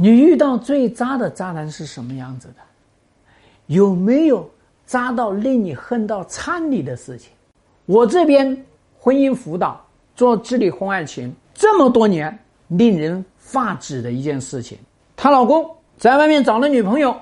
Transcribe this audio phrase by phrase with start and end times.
[0.00, 2.62] 你遇到最渣的渣男是什么样子的？
[3.66, 4.48] 有没有
[4.86, 7.32] 渣到令你恨到颤栗的事情？
[7.84, 8.46] 我这边
[8.96, 9.84] 婚姻辅导
[10.14, 12.38] 做治理婚外情这么多年，
[12.68, 14.78] 令人发指的一件事情，
[15.16, 17.12] 她老公在外面找了女朋友，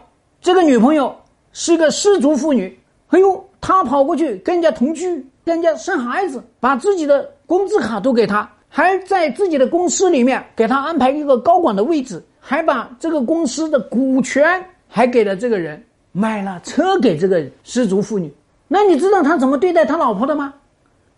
[0.43, 1.17] 这个女朋友
[1.55, 12.23] 是个失足妇女，哎呦，她跑过去跟人家同居，跟人家生孩子，把自己的工资卡都给他，还在自己的公司里面给他安排一个高管的位置。
[12.49, 15.83] 还把这个公司的股权还给了这个人，
[16.13, 18.33] 买了车给这个失足妇女。
[18.69, 20.55] 那你知道他怎么对待他老婆的吗？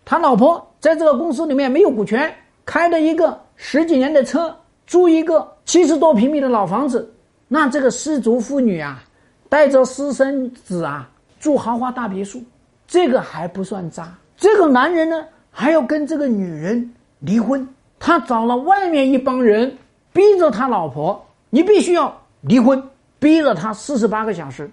[0.03, 2.33] 他老婆在这个公司里面没有股权，
[2.65, 4.51] 开了一个十几年的车，
[4.87, 7.07] 住一个七十多平米的老房子。
[7.47, 9.03] 那这个失足妇女啊，
[9.49, 11.07] 带着私生子啊，
[11.39, 12.41] 住豪华大别墅，
[12.87, 14.17] 这个还不算渣。
[14.35, 19.71] 这个男人呢，还要跟这个女人离婚，他找了外面一帮人。
[20.19, 22.83] 逼着他老婆，你必须要离婚，
[23.19, 24.69] 逼着他四十八个小时，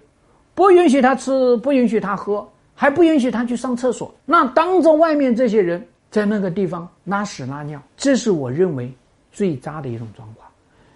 [0.53, 2.45] 不允许他吃，不允许他喝，
[2.75, 4.13] 还不允许他去上厕所。
[4.25, 8.93] 那当着外面这些人在那个地方拉屎拉尿，这是我认为
[9.31, 10.45] 最渣的一种状况。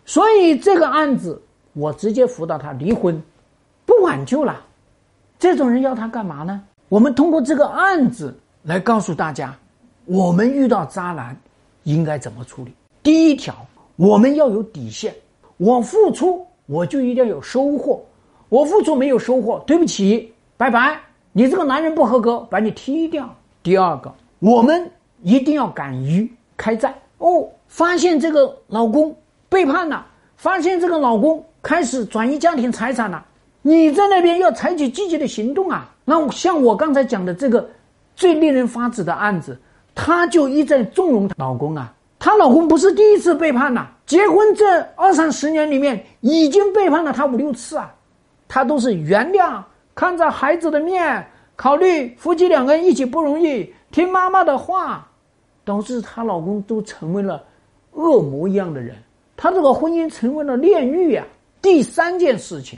[0.06, 1.42] 所以这个案子
[1.72, 3.24] 我直接辅导他离婚，
[3.86, 4.66] 不挽救了。
[5.40, 6.62] 这种人要他干嘛呢？
[6.90, 9.56] 我们通过这个案子来告诉大家，
[10.04, 11.34] 我们遇到渣男
[11.84, 12.74] 应该怎么处理。
[13.02, 13.56] 第一条。
[14.02, 15.14] 我们要有底线，
[15.58, 18.04] 我付出我就一定要有收获，
[18.50, 21.00] 我付出没有收获，对不起，拜拜，
[21.32, 23.30] 你这个男人不合格，把你踢掉。
[23.62, 24.90] 第二个，我们
[25.22, 27.48] 一定要敢于开战哦。
[27.68, 29.16] 发现这个老公
[29.48, 30.04] 背叛了，
[30.36, 33.24] 发现这个老公开始转移家庭财产了，
[33.62, 35.88] 你在那边要采取积极的行动啊。
[36.06, 37.70] 那像我刚才讲的这个
[38.16, 39.56] 最令人发指的案子，
[39.94, 41.94] 她就一再纵容老公啊。
[42.24, 47.92] 她老公不是第一次背叛了，结婚这二三十年里面已经背叛了她五六次啊，
[48.48, 49.60] 她都是原谅，
[49.96, 55.10] 看着孩子的面，考虑夫妻两个人一起不容易，听妈妈的话，
[55.66, 57.44] 导致她老公都成为了
[57.94, 58.96] 恶魔一样的人，
[59.36, 61.26] 她这个婚姻成为了炼狱呀。
[61.60, 62.78] 第三件事情，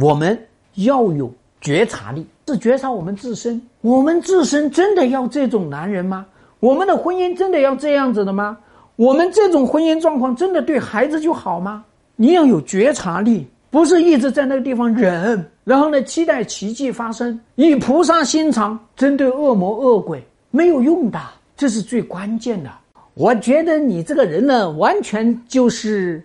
[0.00, 0.36] 我们
[0.74, 6.26] 要有觉察力，是觉察我们自身，我们自身真的要这种男人吗？
[6.58, 8.58] 我们的婚姻真的要这样子的吗？
[9.00, 11.82] 我们这种婚姻状况真的对孩子就好吗？
[12.16, 21.18] 你要有觉察力，不是一直在那个地方忍，然后呢期待奇迹发生，以菩萨心肠针对恶魔恶鬼没有用的，
[21.56, 22.70] 这是最关键的。
[23.14, 26.22] 我觉得你这个人呢，完全就是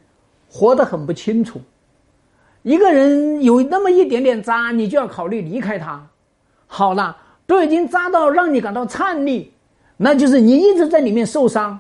[0.49, 1.61] 活得很不清楚。
[2.63, 6.05] 一个人有那么一点点渣，你就要考虑离开他。
[6.67, 7.15] 好了，
[7.47, 9.49] 都已经渣到让你感到颤栗，
[9.95, 11.79] 那就是你一直在里面受伤。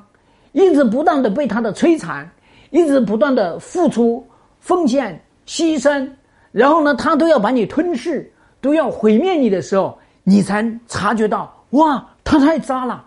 [0.55, 2.27] 一直不断的被他的摧残，
[2.69, 4.25] 一直不断的付出、
[4.61, 6.09] 奉献、牺牲，
[6.53, 13.05] 然后呢，他都要把你吞噬，都要毁灭你的时候，你才察觉到，哇，他太渣了！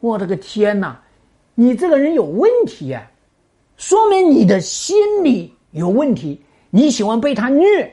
[0.00, 1.00] 我的个天哪，
[1.54, 3.00] 你这个人有问题啊，
[3.76, 6.42] 说明你的心理有问题。
[6.70, 7.88] 你喜欢被他虐，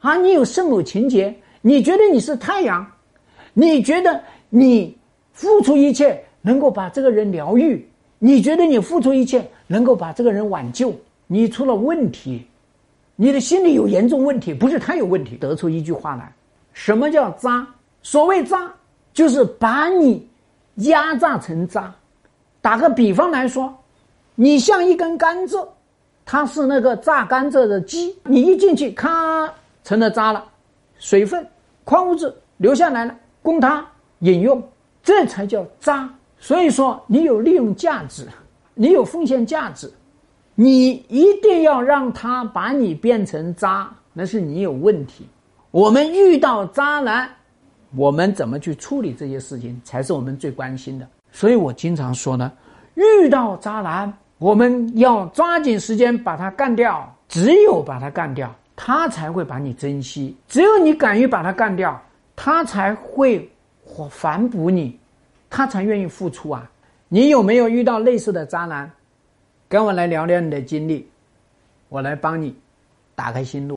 [0.00, 2.90] 啊，你有圣母情节，你觉得你是太阳，
[3.52, 4.18] 你觉得
[4.48, 4.96] 你
[5.34, 6.24] 付出一切。
[6.46, 7.88] 能够把这个人疗愈，
[8.18, 10.94] 你觉得你付出一切能够把这个人挽救？
[11.26, 12.46] 你出了问题，
[13.16, 15.38] 你的心理有严重问题，不是他有问题。
[15.38, 16.30] 得出一句话来，
[16.74, 17.66] 什么叫渣？
[18.02, 18.70] 所谓渣，
[19.14, 20.28] 就是把你
[20.74, 21.90] 压榨成渣。
[22.60, 23.74] 打个比方来说，
[24.34, 25.66] 你像一根甘蔗，
[26.26, 29.50] 它是那个榨甘蔗的机，你一进去，咔，
[29.82, 30.44] 成了渣了，
[30.98, 31.46] 水分、
[31.84, 33.82] 矿物质留下来了，供它
[34.18, 34.62] 饮用，
[35.02, 36.06] 这才叫渣。
[36.44, 38.28] 所以说，你有利用价值，
[38.74, 39.90] 你有奉献价值，
[40.54, 45.26] 你一定要让他把你变成渣，那是你有问题。
[45.70, 47.26] 我们遇到渣男，
[47.96, 51.08] 我们怎么去处理这些事情，才是我们最关心的。
[51.32, 52.52] 所以我经常说呢，
[52.92, 57.10] 遇到渣男，我们要抓紧时间把他干掉。
[57.26, 61.98] 只有把他干掉，他才会把你珍惜；只有你敢于把他干掉，
[62.36, 63.50] 他才会
[64.10, 65.00] 反哺你。
[65.56, 66.68] 他才愿意付出啊！
[67.08, 68.90] 你有没有遇到类似的渣男？
[69.68, 71.08] 跟我来聊聊你的经历，
[71.88, 72.52] 我来帮你
[73.14, 73.72] 打开心路。